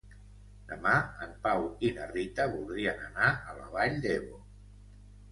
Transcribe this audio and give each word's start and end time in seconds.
Demà 0.69 0.93
en 1.25 1.33
Pau 1.43 1.65
i 1.89 1.91
na 1.97 2.07
Rita 2.11 2.47
voldrien 2.53 3.03
anar 3.09 3.27
a 3.51 3.53
la 3.59 3.67
Vall 3.75 3.99
d'Ebo. 4.07 4.41